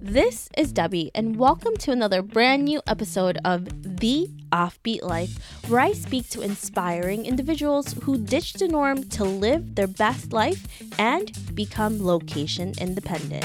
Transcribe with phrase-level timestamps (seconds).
[0.00, 3.64] This is Debbie, and welcome to another brand new episode of
[4.00, 5.38] The Offbeat Life,
[5.68, 10.66] where I speak to inspiring individuals who ditch the norm to live their best life
[10.98, 13.44] and become location independent.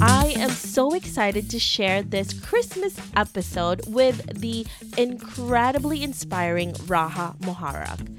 [0.00, 8.09] I am so excited to share this Christmas episode with the incredibly inspiring Raha Moharrak.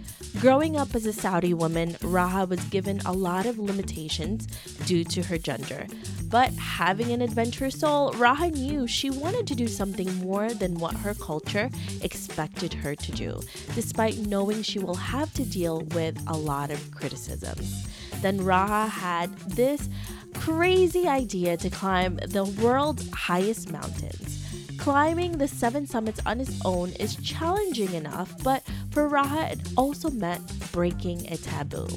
[0.41, 4.47] Growing up as a Saudi woman, Raha was given a lot of limitations
[4.87, 5.85] due to her gender.
[6.31, 10.95] But having an adventurous soul, Raha knew she wanted to do something more than what
[10.95, 11.69] her culture
[12.01, 13.39] expected her to do,
[13.75, 17.87] despite knowing she will have to deal with a lot of criticisms.
[18.23, 19.89] Then Raha had this
[20.33, 24.39] crazy idea to climb the world's highest mountains.
[24.81, 30.09] Climbing the seven summits on its own is challenging enough, but for Raha, it also
[30.09, 31.87] meant breaking a taboo.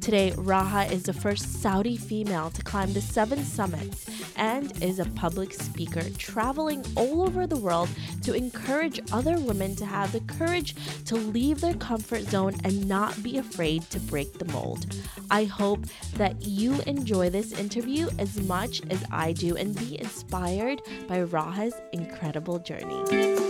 [0.00, 4.06] Today, Raha is the first Saudi female to climb the seven summits
[4.36, 7.88] and is a public speaker traveling all over the world
[8.22, 10.74] to encourage other women to have the courage
[11.06, 14.86] to leave their comfort zone and not be afraid to break the mold.
[15.30, 20.80] I hope that you enjoy this interview as much as I do and be inspired
[21.08, 23.47] by Raha's incredible journey.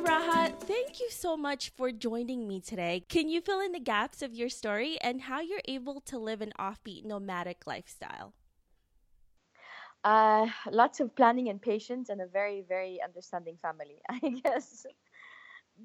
[0.00, 3.04] Raha, thank you so much for joining me today.
[3.08, 6.40] Can you fill in the gaps of your story and how you're able to live
[6.40, 8.32] an offbeat nomadic lifestyle?
[10.02, 14.86] Uh, lots of planning and patience and a very, very understanding family, I guess.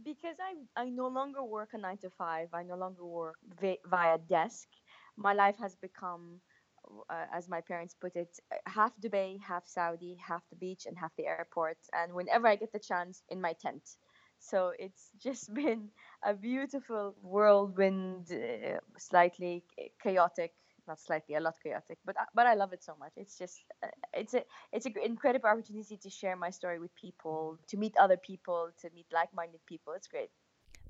[0.05, 3.79] because I, I no longer work a nine to five, I no longer work vi-
[3.85, 4.69] via desk.
[5.17, 6.39] My life has become,
[7.09, 11.11] uh, as my parents put it, half Dubai, half Saudi, half the beach, and half
[11.17, 11.77] the airport.
[11.91, 13.83] And whenever I get the chance, in my tent.
[14.39, 15.89] So it's just been
[16.23, 19.63] a beautiful whirlwind, uh, slightly
[20.01, 20.53] chaotic,
[20.87, 23.13] not slightly, a lot chaotic, but but I love it so much.
[23.15, 27.57] It's just uh, it's a it's an incredible opportunity to share my story with people,
[27.67, 29.93] to meet other people, to meet like-minded people.
[29.93, 30.29] It's great.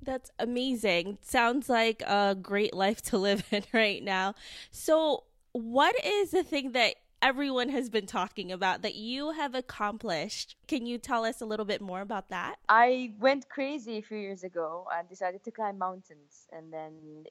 [0.02, 1.18] That's amazing.
[1.22, 4.34] Sounds like a great life to live in right now.
[4.70, 10.54] So, what is the thing that everyone has been talking about that you have accomplished?
[10.68, 12.54] Can you tell us a little bit more about that?
[12.68, 17.24] I went crazy a few years ago and decided to climb mountains, and then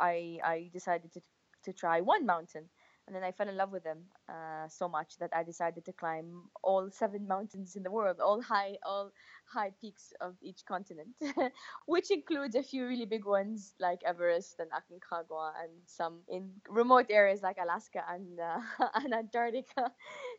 [0.00, 1.20] I I decided to
[1.64, 2.70] to try one mountain
[3.06, 5.92] and then I fell in love with them uh, so much that I decided to
[5.92, 9.12] climb all seven mountains in the world, all high, all
[9.46, 11.10] high peaks of each continent,
[11.86, 17.06] which includes a few really big ones like Everest and Aconcagua, and some in remote
[17.10, 18.60] areas like Alaska and uh,
[18.94, 19.92] and Antarctica.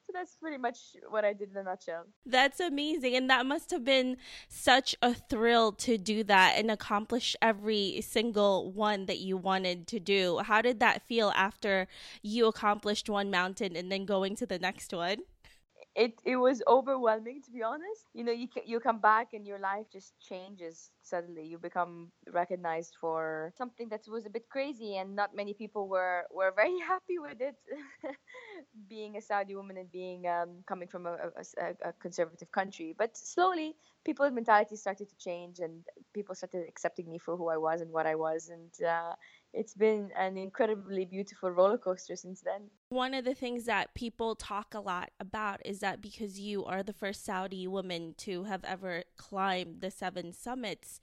[0.08, 2.06] So that's pretty much what I did in a nutshell.
[2.26, 4.16] That's amazing, and that must have been
[4.48, 10.00] such a thrill to do that and accomplish every single one that you wanted to
[10.00, 10.38] do.
[10.38, 11.88] How did that feel after
[12.22, 15.18] you accomplished one mountain and then going to the next one?
[15.98, 18.06] It it was overwhelming to be honest.
[18.14, 21.46] You know, you you come back and your life just changes suddenly.
[21.48, 26.28] You become recognized for something that was a bit crazy, and not many people were
[26.32, 27.58] were very happy with it.
[28.88, 31.18] being a Saudi woman and being um, coming from a,
[31.60, 33.76] a, a conservative country, but slowly
[34.06, 37.92] people's mentality started to change, and people started accepting me for who I was and
[37.92, 38.72] what I was, and.
[38.86, 39.16] Uh,
[39.58, 42.70] it's been an incredibly beautiful roller coaster since then.
[42.90, 46.84] One of the things that people talk a lot about is that because you are
[46.84, 51.02] the first Saudi woman to have ever climbed the seven summits,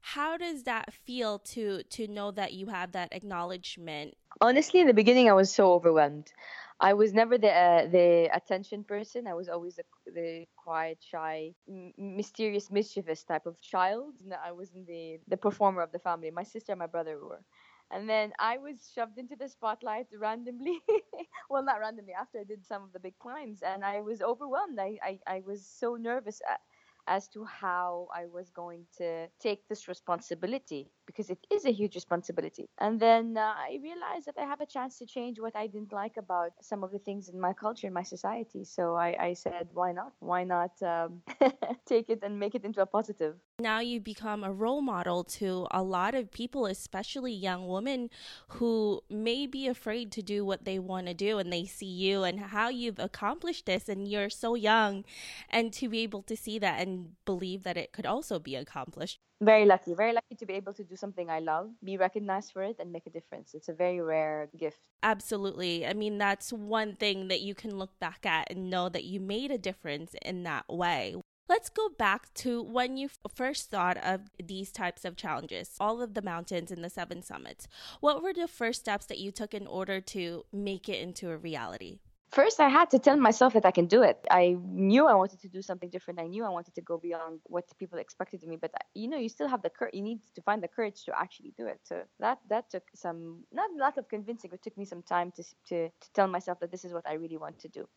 [0.00, 4.14] how does that feel to to know that you have that acknowledgement?
[4.40, 6.32] Honestly, in the beginning, I was so overwhelmed.
[6.78, 9.26] I was never the uh, the attention person.
[9.26, 9.84] I was always the,
[10.14, 14.14] the quiet, shy, m- mysterious, mischievous type of child.
[14.44, 16.30] I wasn't the the performer of the family.
[16.30, 17.42] My sister and my brother were
[17.90, 20.80] and then I was shoved into the spotlight randomly.
[21.50, 24.78] well, not randomly, after I did some of the big climbs, and I was overwhelmed.
[24.78, 26.56] I, I, I was so nervous uh,
[27.06, 31.94] as to how I was going to take this responsibility because it is a huge
[31.94, 32.68] responsibility.
[32.78, 35.92] And then uh, I realized that I have a chance to change what I didn't
[35.92, 38.64] like about some of the things in my culture, in my society.
[38.64, 40.12] So I, I said, why not?
[40.18, 41.22] Why not um,
[41.86, 43.36] take it and make it into a positive?
[43.58, 48.10] Now you become a role model to a lot of people, especially young women
[48.48, 52.24] who may be afraid to do what they want to do and they see you
[52.24, 55.04] and how you've accomplished this and you're so young
[55.48, 59.18] and to be able to see that and believe that it could also be accomplished.
[59.40, 62.62] Very lucky, very lucky to be able to do something I love, be recognized for
[62.62, 63.52] it and make a difference.
[63.54, 64.78] It's a very rare gift.
[65.02, 65.86] Absolutely.
[65.86, 69.20] I mean, that's one thing that you can look back at and know that you
[69.20, 71.16] made a difference in that way.
[71.48, 76.14] Let's go back to when you first thought of these types of challenges, all of
[76.14, 77.68] the mountains and the seven summits.
[78.00, 81.36] What were the first steps that you took in order to make it into a
[81.36, 82.00] reality?
[82.30, 84.18] First, I had to tell myself that I can do it.
[84.30, 86.20] I knew I wanted to do something different.
[86.20, 88.56] I knew I wanted to go beyond what people expected of me.
[88.56, 89.94] But you know, you still have the courage.
[89.94, 91.80] You need to find the courage to actually do it.
[91.84, 94.50] So that that took some not a lot of convincing.
[94.52, 97.14] It took me some time to to to tell myself that this is what I
[97.14, 97.88] really want to do.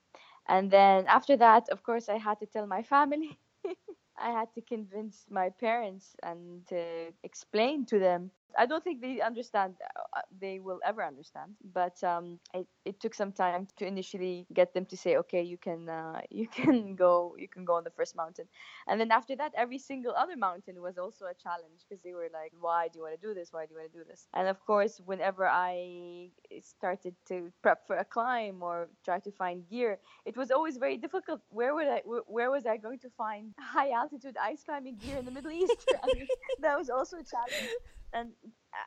[0.47, 3.39] And then after that, of course, I had to tell my family.
[4.19, 9.21] I had to convince my parents and to explain to them I don't think they
[9.21, 9.75] understand.
[10.15, 11.55] Uh, they will ever understand.
[11.73, 15.57] But um, it, it took some time to initially get them to say, okay, you
[15.57, 18.45] can uh, you can go you can go on the first mountain,
[18.87, 22.29] and then after that, every single other mountain was also a challenge because they were
[22.33, 23.49] like, why do you want to do this?
[23.51, 24.27] Why do you want to do this?
[24.33, 26.29] And of course, whenever I
[26.61, 30.97] started to prep for a climb or try to find gear, it was always very
[30.97, 31.41] difficult.
[31.49, 35.25] Where would I where was I going to find high altitude ice climbing gear in
[35.25, 35.85] the Middle East?
[36.03, 36.27] I mean,
[36.61, 37.69] that was also a challenge
[38.13, 38.31] and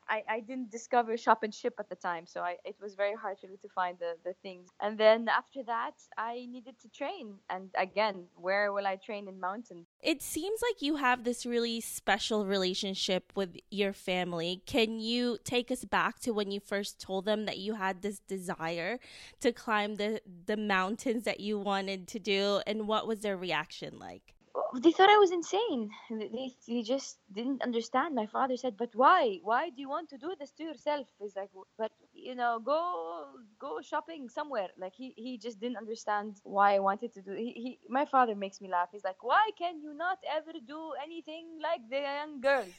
[0.09, 3.15] I, I didn't discover shop and ship at the time so I, it was very
[3.15, 4.69] hard for me to find the, the things.
[4.81, 9.41] And then after that i needed to train and again where will i train in
[9.41, 9.87] mountains?
[10.01, 14.63] It seems like you have this really special relationship with your family.
[14.67, 18.19] Can you take us back to when you first told them that you had this
[18.21, 18.99] desire
[19.41, 23.99] to climb the the mountains that you wanted to do and what was their reaction
[23.99, 24.35] like
[24.75, 25.91] they thought I was insane.
[26.11, 28.15] They, they just didn't understand.
[28.15, 29.39] My father said, "But why?
[29.43, 33.27] Why do you want to do this to yourself?" He's like, "But you know, go
[33.59, 37.33] go shopping somewhere." Like he, he just didn't understand why I wanted to do.
[37.33, 38.89] He, he my father makes me laugh.
[38.93, 42.75] He's like, "Why can you not ever do anything like the young girls?"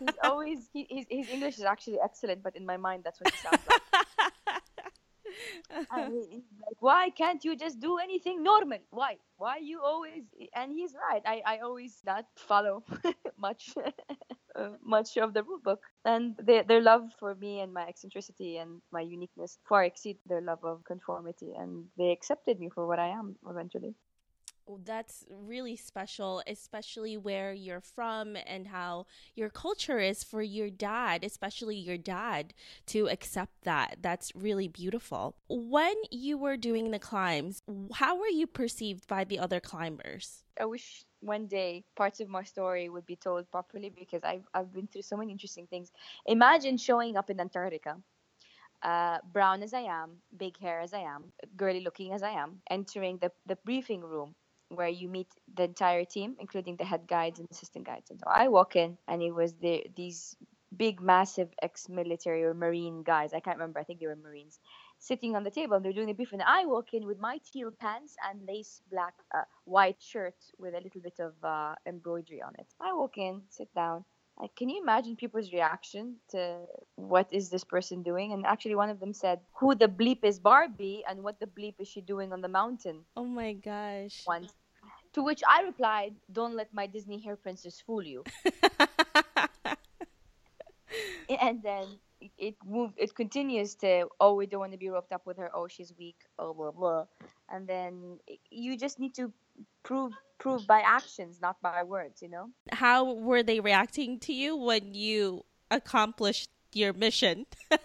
[0.00, 3.30] he's always he, his his English is actually excellent, but in my mind that's what
[3.30, 3.82] he sounds like.
[5.96, 8.78] like, why can't you just do anything normal?
[8.90, 9.16] Why?
[9.36, 10.24] Why you always?
[10.54, 11.22] And he's right.
[11.26, 12.84] I, I always not follow
[13.38, 13.74] much,
[14.56, 15.80] uh, much of the rule book.
[16.04, 20.40] And they, their love for me and my eccentricity and my uniqueness far exceed their
[20.40, 21.52] love of conformity.
[21.58, 23.94] And they accepted me for what I am eventually
[24.84, 31.24] that's really special, especially where you're from and how your culture is for your dad,
[31.24, 32.54] especially your dad,
[32.86, 33.96] to accept that.
[34.00, 35.34] That's really beautiful.
[35.48, 37.62] When you were doing the climbs,
[37.94, 40.44] how were you perceived by the other climbers?
[40.60, 44.72] I wish one day parts of my story would be told properly because I've, I've
[44.72, 45.90] been through so many interesting things.
[46.26, 47.96] Imagine showing up in Antarctica.
[48.82, 52.60] Uh, brown as I am, big hair as I am, girly looking as I am,
[52.68, 54.34] entering the, the briefing room
[54.76, 58.10] where you meet the entire team, including the head guides and assistant guides.
[58.10, 60.36] And so I walk in, and it was the, these
[60.76, 63.32] big, massive ex-military or marine guys.
[63.34, 63.80] I can't remember.
[63.80, 64.58] I think they were marines
[64.98, 65.76] sitting on the table.
[65.76, 66.40] And they're doing the briefing.
[66.40, 70.74] and I walk in with my teal pants and lace black, uh, white shirt with
[70.74, 72.66] a little bit of uh, embroidery on it.
[72.80, 74.04] I walk in, sit down.
[74.40, 76.64] Like, can you imagine people's reaction to
[76.96, 78.32] what is this person doing?
[78.32, 81.74] And actually, one of them said, "Who the bleep is Barbie, and what the bleep
[81.78, 84.24] is she doing on the mountain?" Oh my gosh!
[84.26, 84.54] Once
[85.14, 88.24] to which I replied, Don't let my Disney hair princess fool you.
[91.40, 91.86] and then
[92.38, 95.50] it moved it continues to oh we don't want to be roped up with her.
[95.54, 96.16] Oh she's weak.
[96.38, 97.06] Oh blah blah
[97.50, 98.18] and then
[98.50, 99.32] you just need to
[99.82, 102.50] prove prove by actions not by words you know?
[102.70, 107.46] How were they reacting to you when you accomplished your mission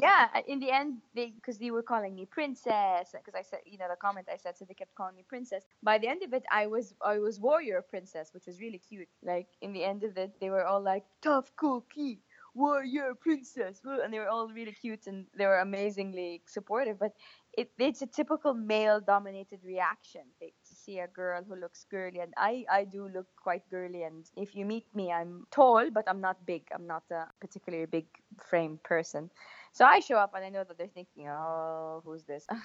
[0.00, 3.42] yeah uh, in the end they because they were calling me princess uh, because i
[3.42, 5.64] said you know the comment i said so they kept calling me princess.
[5.82, 9.08] By the end of it i was i was warrior princess which was really cute.
[9.22, 12.20] Like in the end of it they were all like tough cookie
[12.54, 17.12] warrior princess and they were all really cute and they were amazingly supportive but
[17.56, 22.32] it, it's a typical male dominated reaction to see a girl who looks girly and
[22.36, 26.20] I, I do look quite girly and if you meet me i'm tall but i'm
[26.20, 28.06] not big i'm not a particularly big
[28.38, 29.30] frame person
[29.72, 32.46] so I show up and I know that they're thinking, oh, who's this?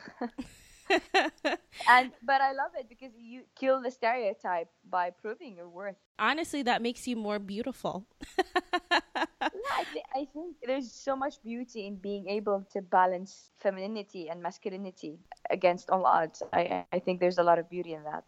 [1.89, 5.95] and but I love it because you kill the stereotype by proving your worth.
[6.19, 8.05] Honestly, that makes you more beautiful.
[8.37, 8.43] yeah,
[8.91, 14.41] I, th- I think there's so much beauty in being able to balance femininity and
[14.41, 16.43] masculinity against all odds.
[16.53, 18.25] I I think there's a lot of beauty in that.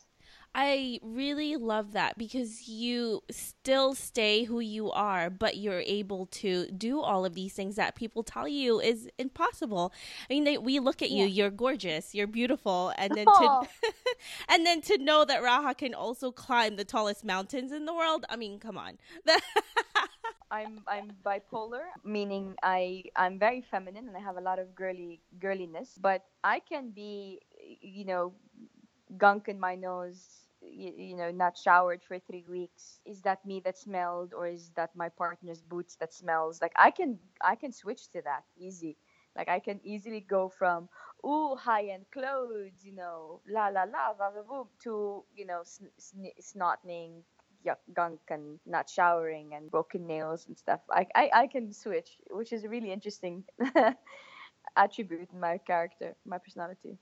[0.56, 6.68] I really love that because you still stay who you are, but you're able to
[6.72, 9.94] do all of these things that people tell you is impossible.
[10.30, 11.44] I mean, they, we look at you, yeah.
[11.44, 13.68] you're gorgeous, you're beautiful, and then to oh.
[14.50, 18.26] and then to know that Raha can also climb the tallest mountains in the world.
[18.30, 18.98] I mean, come on.
[20.52, 25.22] I'm I'm bipolar, meaning I I'm very feminine and I have a lot of girly
[25.40, 27.40] girliness, but I can be,
[27.82, 28.34] you know,
[29.18, 33.00] gunk in my nose you, you know not showered for three weeks.
[33.06, 36.62] Is that me that smelled or is that my partner's boots that smells?
[36.62, 38.98] Like i can i can switch to that easy.
[39.38, 40.90] Like i can easily go from
[41.26, 45.62] ooh high end clothes you know la la la la la boom to you know
[45.64, 47.22] sn- sn- snotting
[47.66, 50.82] yuck, gunk and not showering and broken nails and stuff.
[50.92, 53.44] I, I i can switch which is a really interesting
[54.78, 56.98] attribute in my character my personality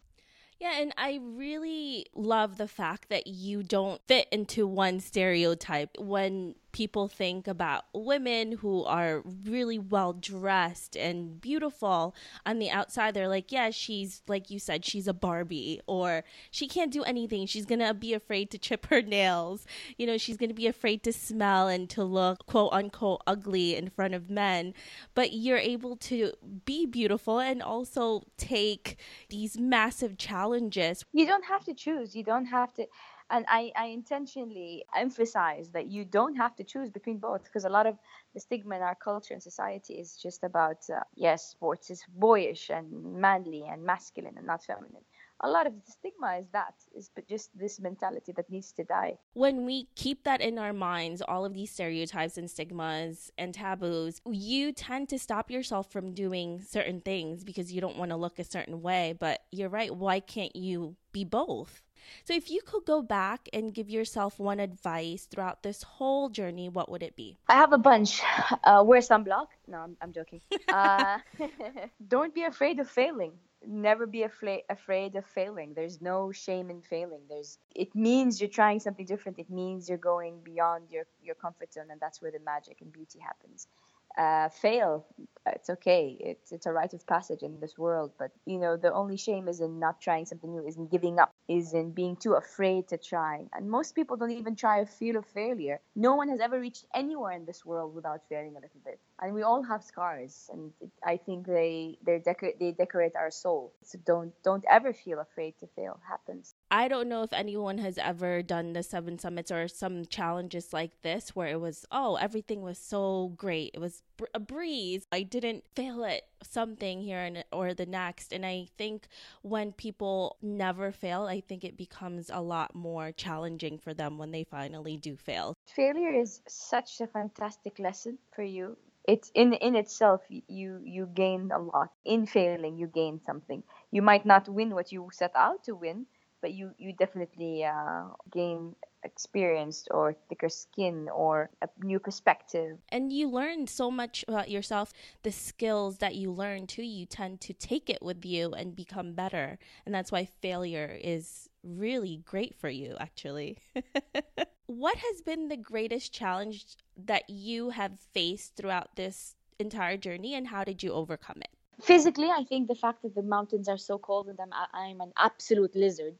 [0.59, 5.97] yeah, and I really love the fact that you don't fit into one stereotype.
[5.99, 12.13] When people think about women who are really well dressed and beautiful
[12.45, 16.67] on the outside they're like yeah she's like you said she's a barbie or she
[16.67, 17.45] can't do anything.
[17.45, 19.65] She's gonna be afraid to chip her nails.
[19.97, 23.89] You know she's gonna be afraid to smell and to look quote unquote ugly in
[23.89, 24.73] front of men.
[25.15, 26.33] But you're able to
[26.65, 28.97] be beautiful and also take
[29.29, 31.03] these massive challenges.
[31.13, 32.15] You don't have to choose.
[32.15, 32.87] You don't have to
[33.29, 37.69] and I, I intentionally emphasize that you don't have to choose between both because a
[37.69, 37.97] lot of
[38.33, 42.69] the stigma in our culture and society is just about uh, yes sports is boyish
[42.69, 45.03] and manly and masculine and not feminine.
[45.41, 49.19] A lot of the stigma is that is just this mentality that needs to die.
[49.33, 54.21] When we keep that in our minds all of these stereotypes and stigmas and taboos
[54.25, 58.39] you tend to stop yourself from doing certain things because you don't want to look
[58.39, 59.15] a certain way.
[59.19, 61.83] But you're right why can't you be both
[62.23, 66.69] so, if you could go back and give yourself one advice throughout this whole journey,
[66.69, 67.37] what would it be?
[67.47, 68.21] I have a bunch.
[68.63, 69.47] Uh, wear sunblock.
[69.67, 70.41] No, I'm, I'm joking.
[70.67, 71.19] Uh,
[72.07, 73.31] don't be afraid of failing.
[73.65, 75.73] Never be afraid afraid of failing.
[75.73, 77.21] There's no shame in failing.
[77.29, 79.39] There's it means you're trying something different.
[79.39, 82.91] It means you're going beyond your your comfort zone, and that's where the magic and
[82.91, 83.67] beauty happens
[84.17, 85.05] uh, fail.
[85.45, 86.17] It's okay.
[86.19, 88.11] It's it's a rite of passage in this world.
[88.19, 91.19] But you know, the only shame is in not trying something new, is in giving
[91.19, 93.45] up, is in being too afraid to try.
[93.53, 95.79] And most people don't even try a feel of failure.
[95.95, 98.99] No one has ever reached anywhere in this world without failing a little bit.
[99.19, 100.71] And we all have scars, and
[101.03, 103.73] I think they they decorate they decorate our soul.
[103.83, 105.99] So don't don't ever feel afraid to fail.
[106.01, 106.53] It happens.
[106.69, 111.01] I don't know if anyone has ever done the seven summits or some challenges like
[111.01, 113.71] this where it was, oh, everything was so great.
[113.73, 115.07] It was a breeze.
[115.11, 118.33] I didn't fail at something here and or the next.
[118.33, 119.07] And I think
[119.41, 124.31] when people never fail, I think it becomes a lot more challenging for them when
[124.31, 125.55] they finally do fail.
[125.65, 128.77] Failure is such a fantastic lesson for you
[129.07, 131.89] it's in in itself you you gain a lot.
[132.05, 133.63] In failing you gain something.
[133.91, 136.05] You might not win what you set out to win
[136.41, 142.77] but you you definitely uh, gain experience or thicker skin or a new perspective.
[142.89, 144.93] And you learn so much about yourself.
[145.23, 149.13] The skills that you learn too you tend to take it with you and become
[149.13, 149.57] better.
[149.85, 153.57] And that's why failure is really great for you actually
[154.67, 160.47] what has been the greatest challenge that you have faced throughout this entire journey and
[160.47, 161.49] how did you overcome it?
[161.81, 165.13] Physically i think the fact that the mountains are so cold and i'm, I'm an
[165.17, 166.15] absolute lizard.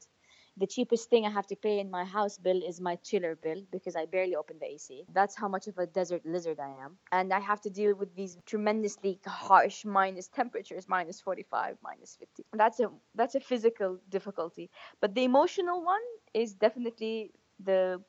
[0.56, 3.62] The cheapest thing i have to pay in my house bill is my chiller bill
[3.70, 6.96] because i barely open the ac that's how much of a desert lizard i am.
[7.12, 12.44] And i have to deal with these tremendously harsh minus temperatures minus 45 minus 50
[12.54, 14.70] that's a that's a physical difficulty.
[15.00, 17.32] But the emotional one is definitely
[17.64, 18.00] the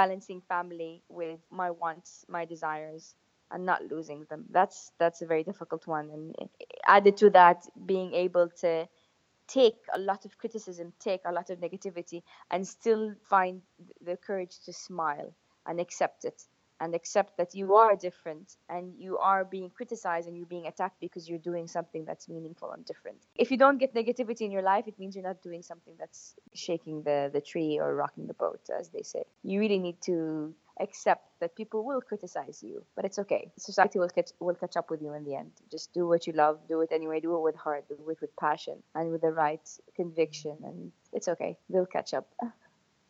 [0.00, 3.14] balancing family with my wants my desires
[3.50, 4.44] and not losing them.
[4.50, 6.10] That's that's a very difficult one.
[6.10, 6.34] And
[6.86, 8.88] added to that, being able to
[9.48, 13.62] take a lot of criticism, take a lot of negativity, and still find
[14.08, 15.30] the courage to smile
[15.66, 16.42] and accept it
[16.80, 21.00] and accept that you are different and you are being criticized and you're being attacked
[21.00, 23.18] because you're doing something that's meaningful and different.
[23.36, 26.34] If you don't get negativity in your life, it means you're not doing something that's
[26.54, 29.24] shaking the, the tree or rocking the boat, as they say.
[29.42, 33.50] You really need to accept that people will criticize you, but it's okay.
[33.58, 35.52] Society will catch will catch up with you in the end.
[35.70, 38.36] Just do what you love, do it anyway, do it with heart, do it with
[38.36, 41.56] passion and with the right conviction and it's okay.
[41.70, 42.26] They'll catch up.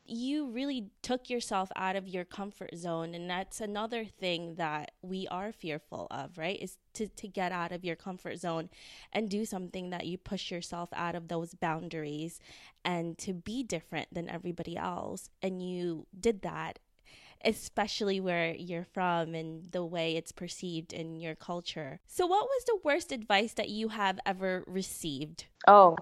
[0.09, 5.27] you really took yourself out of your comfort zone and that's another thing that we
[5.29, 8.69] are fearful of right is to, to get out of your comfort zone
[9.13, 12.41] and do something that you push yourself out of those boundaries
[12.85, 15.29] and to be different than everybody else.
[15.43, 16.79] And you did that
[17.45, 22.01] especially where you're from and the way it's perceived in your culture.
[22.07, 25.45] So what was the worst advice that you have ever received?
[25.69, 25.97] Oh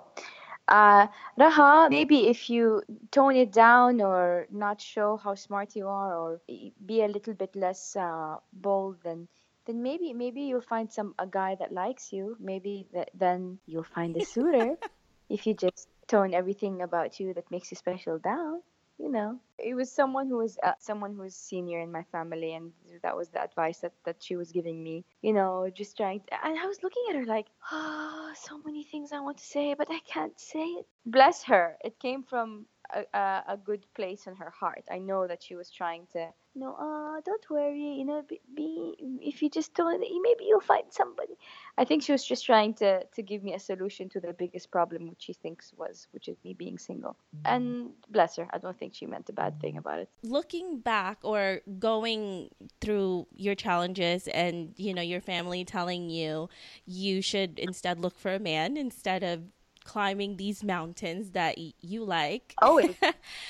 [0.69, 1.07] uh,
[1.39, 6.41] Raha, maybe if you tone it down or not show how smart you are or
[6.87, 9.29] be a little bit less uh, bold, then
[9.67, 12.37] then maybe maybe you'll find some a guy that likes you.
[12.41, 14.77] Maybe that, then you'll find a suitor
[15.29, 18.63] if you just tone everything about you that makes you special down.
[18.99, 22.55] You know, it was someone who was uh, someone who was senior in my family,
[22.55, 22.73] and
[23.03, 25.05] that was the advice that, that she was giving me.
[25.23, 26.21] You know, just trying.
[26.21, 29.45] To, and I was looking at her like, oh, so many things I want to
[29.45, 30.87] say, but I can't say it.
[31.07, 31.77] Bless her.
[31.85, 34.85] It came from a, a, good place in her heart.
[34.91, 38.41] I know that she was trying to you know, uh, don't worry, you know, be,
[38.55, 41.35] be, if you just don't, maybe you'll find somebody.
[41.77, 44.71] I think she was just trying to to give me a solution to the biggest
[44.71, 47.17] problem, which she thinks was, which is me being single.
[47.45, 50.09] And bless her, I don't think she meant a bad thing about it.
[50.23, 52.51] Looking back or going
[52.81, 56.49] through your challenges, and you know, your family telling you
[56.87, 59.43] you should instead look for a man instead of
[59.85, 62.55] climbing these mountains that you like.
[62.59, 62.95] Always.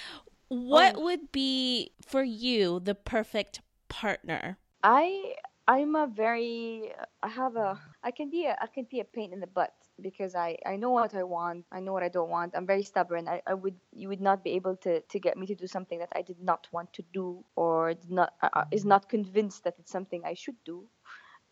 [0.48, 1.04] what oh.
[1.04, 4.58] would be for you the perfect partner?
[4.82, 5.34] I
[5.66, 9.32] I'm a very I have a I can be a I can be a pain
[9.32, 12.28] in the butt because I I know what I want I know what I don't
[12.28, 15.38] want I'm very stubborn I, I would you would not be able to to get
[15.38, 18.50] me to do something that I did not want to do or did not uh,
[18.52, 20.84] uh is not convinced that it's something I should do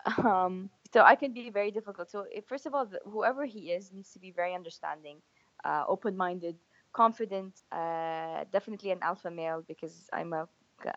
[0.24, 3.92] um so I can be very difficult so if, first of all whoever he is
[3.92, 5.18] needs to be very understanding
[5.64, 6.56] uh, open minded
[6.92, 10.48] confident, uh, definitely an alpha male because I'm a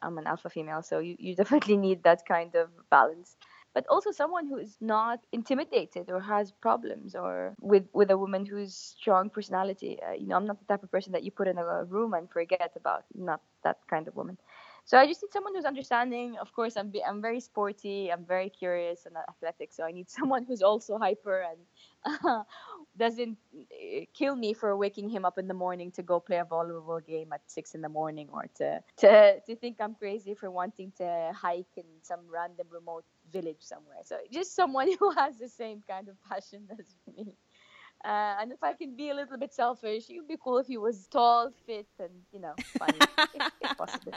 [0.01, 3.37] I'm an alpha female, so you, you definitely need that kind of balance.
[3.73, 8.45] But also someone who is not intimidated or has problems or with with a woman
[8.45, 9.99] who's strong personality.
[10.07, 12.13] Uh, you know, I'm not the type of person that you put in a room
[12.13, 13.03] and forget about.
[13.13, 14.37] Not that kind of woman.
[14.85, 16.37] So I just need someone who's understanding.
[16.37, 18.11] Of course, I'm I'm very sporty.
[18.11, 19.73] I'm very curious and athletic.
[19.73, 22.43] So I need someone who's also hyper and uh,
[22.97, 23.37] doesn't
[23.73, 27.03] eh, kill me for waking him up in the morning to go play a volleyball
[27.03, 30.91] game at six in the morning or to to to think I'm crazy for wanting
[30.97, 34.01] to hike in some random remote village somewhere.
[34.03, 37.33] So just someone who has the same kind of passion as me.
[38.03, 40.67] Uh, and if I can be a little bit selfish, it would be cool if
[40.67, 42.99] he was tall, fit, and you know, funny,
[43.33, 44.13] if, if possible.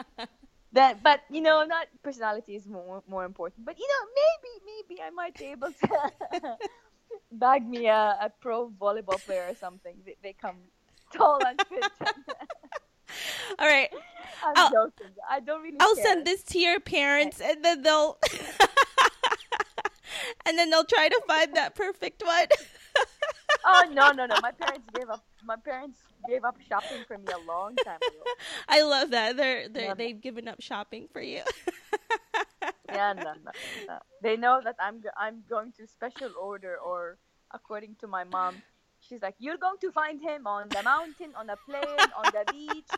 [0.72, 5.02] That but you know not personality is more more important but you know maybe maybe
[5.02, 6.56] i might be able to
[7.32, 9.96] bag me a, a pro volleyball player or something.
[10.04, 10.56] They, they come
[11.12, 11.84] tall and fit.
[13.58, 13.88] All right.
[14.44, 15.12] I'm I'll, joking.
[15.28, 16.04] I don't really i'll care.
[16.04, 18.18] send this to your parents and then they'll
[20.46, 22.46] and then they'll try to find that perfect one.
[23.64, 24.36] Oh no no no.
[24.42, 25.24] My parents gave up.
[25.44, 28.22] My parents gave up shopping for me a long time ago.
[28.68, 29.36] I love that.
[29.36, 31.42] They're they they've given up shopping for you.
[32.88, 33.50] yeah, no, no,
[33.86, 33.98] no.
[34.22, 37.18] They know that I'm I'm going to special order or
[37.52, 38.62] according to my mom,
[39.00, 42.44] she's like, you're going to find him on the mountain, on a plane, on the
[42.52, 42.90] beach.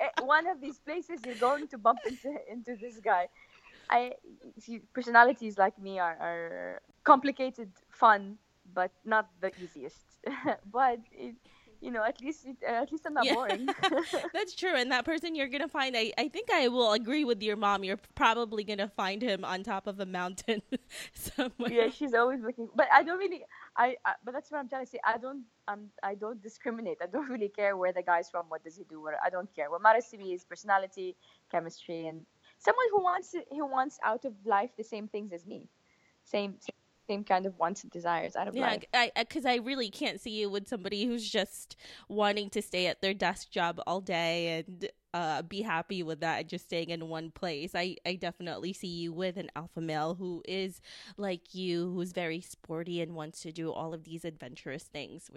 [0.00, 3.28] Eh, one of these places you're going to bump into into this guy.
[3.90, 4.14] I
[4.58, 8.38] see, personalities like me are, are complicated, fun,
[8.72, 10.00] but not the easiest.
[10.72, 11.34] but it,
[11.82, 13.34] you know, at least uh, at least I'm not yeah.
[13.34, 13.68] boring.
[14.32, 14.74] That's true.
[14.74, 17.82] And that person you're gonna find, I, I think I will agree with your mom.
[17.82, 20.62] You're probably gonna find him on top of a mountain
[21.14, 21.72] somewhere.
[21.72, 22.68] Yeah, she's always looking.
[22.74, 23.42] But I don't really.
[23.76, 25.00] I, I but that's what I'm trying to say.
[25.04, 25.42] I don't.
[25.66, 26.98] Um, I don't discriminate.
[27.02, 28.46] I don't really care where the guy's from.
[28.48, 29.02] What does he do?
[29.02, 29.68] What I don't care.
[29.68, 31.16] What matters to me is personality,
[31.50, 32.24] chemistry, and
[32.58, 35.68] someone who wants who wants out of life the same things as me.
[36.24, 36.54] Same,
[37.08, 38.84] same kind of wants and desires out of yeah, life.
[38.92, 41.76] Yeah, because I, I, really can't see you with somebody who's just
[42.08, 46.46] wanting to stay at their desk job all day and uh, be happy with that
[46.46, 47.72] just staying in one place.
[47.74, 50.80] I, I definitely see you with an alpha male who is
[51.16, 55.30] like you, who's very sporty and wants to do all of these adventurous things.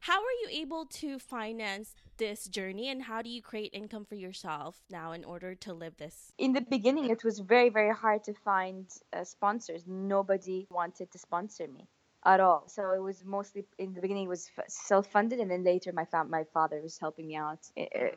[0.00, 4.14] How are you able to finance this journey and how do you create income for
[4.14, 6.32] yourself now in order to live this?
[6.36, 9.84] In the beginning, it was very, very hard to find uh, sponsors.
[9.86, 11.88] Nobody wanted to sponsor me
[12.24, 12.64] at all.
[12.68, 16.44] So it was mostly in the beginning it was self-funded, and then later my my
[16.52, 18.10] father was helping me out, uh,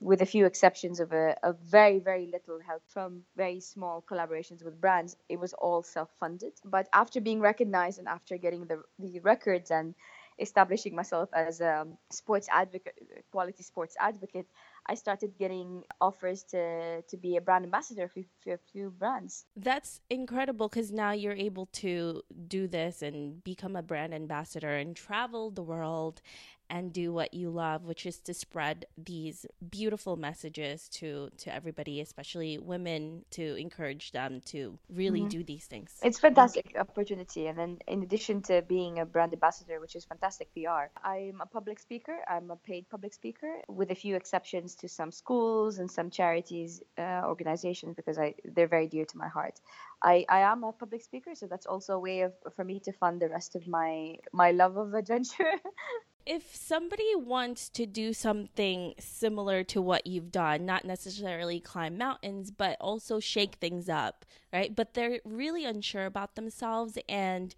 [0.00, 4.64] with a few exceptions of a, a, very very little help from very small collaborations
[4.64, 5.16] with brands.
[5.28, 6.54] It was all self-funded.
[6.64, 9.94] But after being recognized and after getting the the records and
[10.38, 12.94] establishing myself as a sports advocate,
[13.30, 14.46] quality sports advocate,
[14.86, 19.44] I started getting offers to to be a brand ambassador for, for a few brands.
[19.56, 24.94] That's incredible because now you're able to do this and become a brand ambassador and
[24.96, 26.22] travel the world
[26.70, 32.00] and do what you love, which is to spread these beautiful messages to to everybody,
[32.00, 35.28] especially women, to encourage them to really mm-hmm.
[35.28, 35.98] do these things.
[36.02, 40.52] It's fantastic opportunity, and then in addition to being a brand ambassador, which is fantastic
[40.54, 42.16] PR, I'm a public speaker.
[42.28, 46.82] I'm a paid public speaker, with a few exceptions to some schools and some charities
[46.98, 49.60] uh, organizations because I they're very dear to my heart.
[50.02, 52.92] I, I am a public speaker, so that's also a way of for me to
[52.92, 55.52] fund the rest of my my love of adventure.
[56.28, 62.50] If somebody wants to do something similar to what you've done, not necessarily climb mountains,
[62.50, 64.76] but also shake things up, right?
[64.76, 67.54] But they're really unsure about themselves and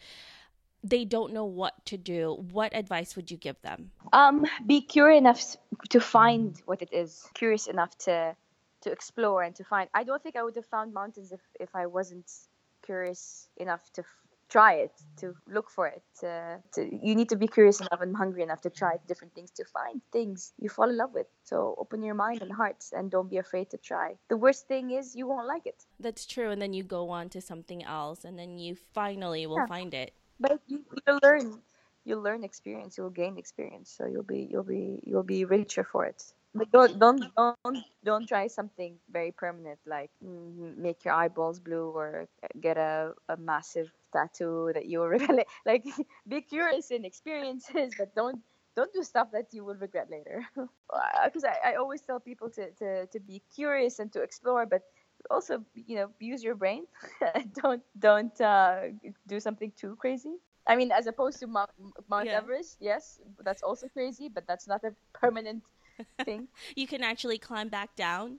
[0.84, 3.90] they don't know what to do, what advice would you give them?
[4.12, 5.56] Um, be curious enough
[5.88, 7.28] to find what it is.
[7.34, 8.36] Curious enough to
[8.82, 9.90] to explore and to find.
[9.92, 12.30] I don't think I would have found mountains if if I wasn't
[12.82, 14.04] curious enough to
[14.50, 16.02] try it, to look for it.
[16.20, 19.50] To, to, you need to be curious enough and hungry enough to try different things,
[19.52, 21.28] to find things you fall in love with.
[21.44, 24.16] So open your mind and heart and don't be afraid to try.
[24.28, 25.84] The worst thing is you won't like it.
[26.00, 26.50] That's true.
[26.50, 29.66] And then you go on to something else and then you finally will yeah.
[29.66, 30.12] find it.
[30.38, 31.60] But you, you learn.
[32.04, 32.96] You'll learn experience.
[32.96, 33.94] You'll gain experience.
[33.96, 38.26] So you'll be you'll be you'll be richer for it but don't don't don't don't
[38.26, 42.26] try something very permanent like mm, make your eyeballs blue or
[42.60, 45.84] get a, a massive tattoo that you will regret like
[46.28, 48.40] be curious in experiences but don't
[48.76, 50.46] don't do stuff that you will regret later
[51.24, 54.82] because I, I always tell people to, to, to be curious and to explore but
[55.30, 56.86] also you know use your brain
[57.62, 58.94] don't don't uh,
[59.26, 61.70] do something too crazy i mean as opposed to mount,
[62.08, 62.38] mount yeah.
[62.38, 65.62] everest yes that's also crazy but that's not a permanent
[66.24, 66.48] thing.
[66.76, 68.38] you can actually climb back down.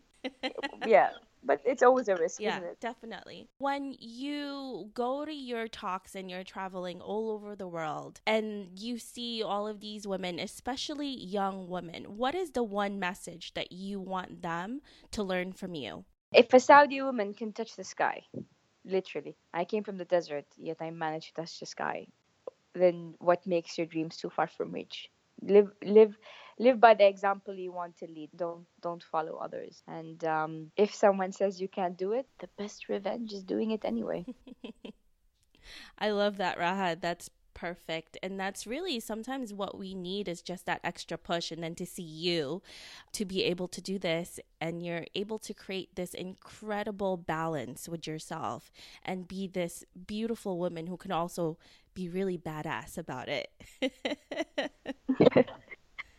[0.88, 1.12] yeah,
[1.44, 2.80] but it's always a risk, yeah, it?
[2.80, 3.48] definitely.
[3.58, 8.98] When you go to your talks and you're traveling all over the world and you
[8.98, 14.00] see all of these women, especially young women, what is the one message that you
[14.00, 16.06] want them to learn from you?
[16.34, 18.24] If a Saudi woman can touch the sky,
[18.86, 22.08] literally, I came from the desert, yet I managed to touch the sky,
[22.74, 25.10] then what makes your dreams too far from reach?
[25.42, 26.16] Live, live
[26.62, 28.30] live by the example you want to lead.
[28.36, 29.82] Don't don't follow others.
[29.88, 33.84] And um, if someone says you can't do it the best revenge is doing it
[33.84, 34.26] anyway.
[36.00, 38.18] I love that Raha that's perfect.
[38.24, 41.86] And that's really sometimes what we need is just that extra push and then to
[41.86, 42.62] see you
[43.12, 48.08] to be able to do this and you're able to create this incredible balance with
[48.08, 48.72] yourself
[49.04, 51.58] and be this beautiful woman who can also
[51.94, 53.52] be really badass about it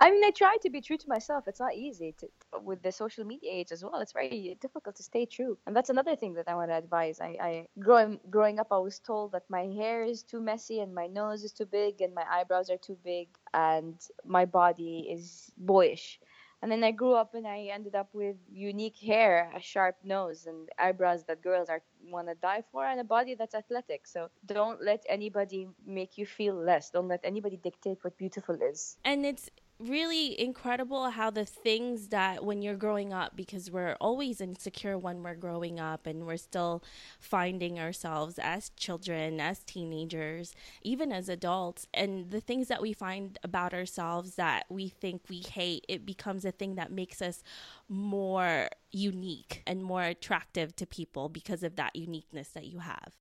[0.02, 1.44] I mean, I try to be true to myself.
[1.46, 2.28] It's not easy to,
[2.60, 4.00] with the social media age as well.
[4.00, 7.20] It's very difficult to stay true, and that's another thing that I want to advise.
[7.20, 10.92] I, I growing growing up, I was told that my hair is too messy and
[10.92, 15.52] my nose is too big and my eyebrows are too big and my body is
[15.56, 16.18] boyish.
[16.62, 20.46] And then I grew up and I ended up with unique hair, a sharp nose,
[20.46, 24.06] and eyebrows that girls are want to die for, and a body that's athletic.
[24.06, 26.90] So don't let anybody make you feel less.
[26.90, 28.96] Don't let anybody dictate what beautiful is.
[29.04, 29.50] And it's
[29.82, 35.22] really incredible how the things that when you're growing up because we're always insecure when
[35.22, 36.82] we're growing up and we're still
[37.18, 43.38] finding ourselves as children as teenagers even as adults and the things that we find
[43.42, 47.42] about ourselves that we think we hate it becomes a thing that makes us
[47.88, 53.12] more unique and more attractive to people because of that uniqueness that you have.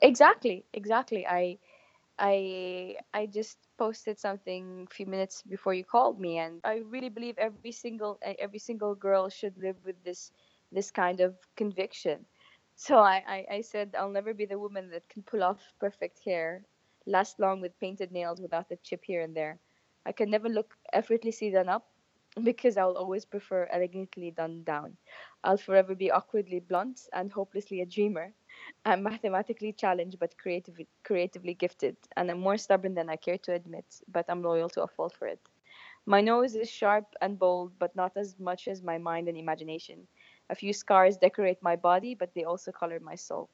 [0.00, 1.26] Exactly exactly.
[1.26, 1.58] I
[2.18, 7.08] I I just posted something a few minutes before you called me, and I really
[7.10, 10.32] believe every single every single girl should live with this
[10.72, 12.26] this kind of conviction.
[12.76, 16.20] So I, I, I said I'll never be the woman that can pull off perfect
[16.24, 16.64] hair,
[17.06, 19.58] last long with painted nails without a chip here and there.
[20.06, 21.88] I can never look effortlessly done up
[22.42, 24.96] because I'll always prefer elegantly done down.
[25.44, 28.34] I'll forever be awkwardly blunt and hopelessly a dreamer.
[28.84, 33.52] I'm mathematically challenged but creatively, creatively gifted, and I'm more stubborn than I care to
[33.52, 35.40] admit, but I'm loyal to a fault for it.
[36.06, 40.06] My nose is sharp and bold, but not as much as my mind and imagination.
[40.50, 43.48] A few scars decorate my body, but they also color my soul.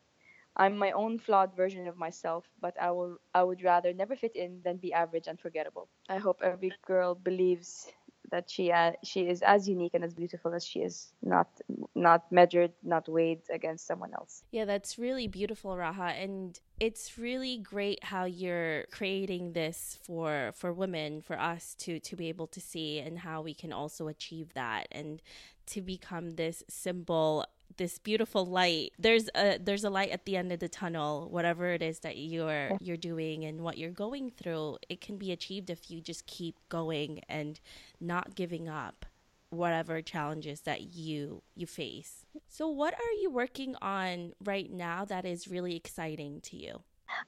[0.57, 4.37] I'm my own flawed version of myself, but I will I would rather never fit
[4.37, 5.89] in than be average and forgettable.
[6.09, 7.93] I hope every girl believes
[8.31, 11.49] that she uh, she is as unique and as beautiful as she is, not
[11.95, 14.43] not measured, not weighed against someone else.
[14.51, 20.73] Yeah, that's really beautiful, Raha, and it's really great how you're creating this for for
[20.73, 24.55] women, for us to to be able to see, and how we can also achieve
[24.55, 25.23] that, and
[25.67, 27.45] to become this symbol
[27.77, 28.93] this beautiful light.
[28.99, 32.17] There's a there's a light at the end of the tunnel whatever it is that
[32.17, 36.27] you're you're doing and what you're going through it can be achieved if you just
[36.27, 37.61] keep going and
[38.01, 39.07] not giving up
[39.51, 42.27] whatever challenges that you you face.
[42.49, 46.83] So what are you working on right now that is really exciting to you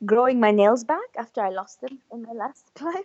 [0.04, 3.02] growing my nails back after I lost them in my last climb.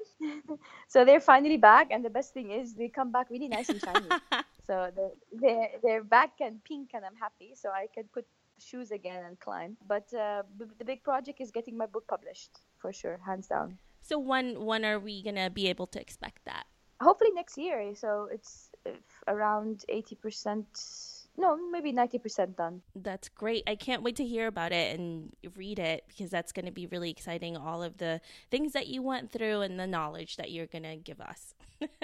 [0.88, 3.82] so they're finally back, and the best thing is they come back really nice and
[3.82, 4.10] shiny.
[4.68, 7.54] so they're, they're, they're back and pink, and I'm happy.
[7.56, 8.26] So I can put
[8.60, 9.78] shoes again and climb.
[9.88, 10.44] But uh,
[10.78, 13.78] the big project is getting my book published for sure, hands down.
[14.02, 16.66] So when when are we gonna be able to expect that?
[17.02, 17.96] Hopefully next year.
[17.96, 18.70] So it's
[19.28, 20.68] around eighty percent.
[21.38, 22.82] No, maybe ninety percent done.
[22.95, 23.63] That's great.
[23.67, 26.88] I can't wait to hear about it and read it because that's going to be
[26.88, 27.58] really exciting.
[27.58, 30.95] All of the things that you went through and the knowledge that you're going to
[30.95, 31.54] give us.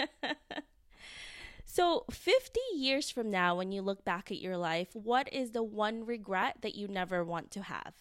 [1.66, 5.64] so, 50 years from now, when you look back at your life, what is the
[5.64, 7.94] one regret that you never want to have?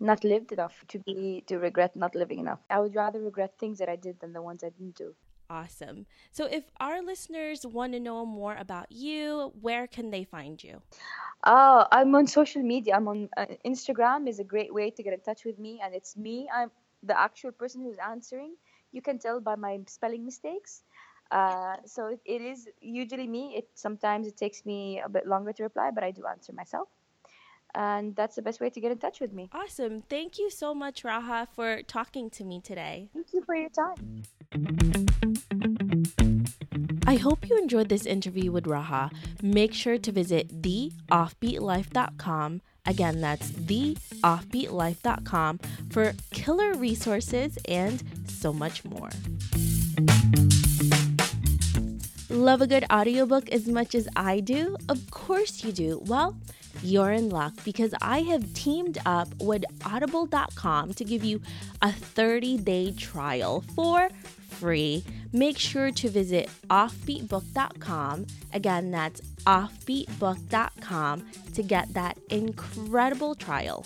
[0.00, 2.60] not lived enough to be to regret not living enough.
[2.70, 5.14] I would rather regret things that I did than the ones I didn't do.
[5.50, 6.06] Awesome.
[6.30, 10.80] So if our listeners want to know more about you, where can they find you?
[11.44, 12.94] Oh, I'm on social media.
[12.94, 15.92] I'm on uh, Instagram is a great way to get in touch with me and
[15.92, 16.48] it's me.
[16.54, 16.70] I'm
[17.02, 18.54] the actual person who's answering.
[18.92, 20.82] You can tell by my spelling mistakes.
[21.32, 23.54] Uh, so it, it is usually me.
[23.56, 26.88] It sometimes it takes me a bit longer to reply, but I do answer myself
[27.74, 29.48] and that's the best way to get in touch with me.
[29.52, 30.02] Awesome.
[30.02, 33.10] Thank you so much, Raha, for talking to me today.
[33.12, 34.24] Thank you for your time.
[37.06, 39.12] I hope you enjoyed this interview with Raha.
[39.42, 42.62] Make sure to visit theoffbeatlife.com.
[42.86, 45.58] Again, that's theoffbeatlife.com
[45.90, 49.10] for killer resources and so much more.
[52.40, 54.74] Love a good audiobook as much as I do?
[54.88, 56.00] Of course you do.
[56.06, 56.38] Well,
[56.82, 61.42] you're in luck because I have teamed up with audible.com to give you
[61.82, 64.08] a 30 day trial for
[64.48, 65.04] free.
[65.34, 68.26] Make sure to visit offbeatbook.com.
[68.54, 73.84] Again, that's offbeatbook.com to get that incredible trial.